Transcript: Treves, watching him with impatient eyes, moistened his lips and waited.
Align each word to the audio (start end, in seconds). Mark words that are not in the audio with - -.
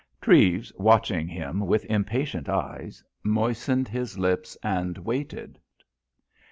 Treves, 0.19 0.73
watching 0.77 1.27
him 1.27 1.59
with 1.59 1.85
impatient 1.85 2.49
eyes, 2.49 3.03
moistened 3.21 3.87
his 3.87 4.17
lips 4.17 4.57
and 4.63 4.97
waited. 4.97 5.59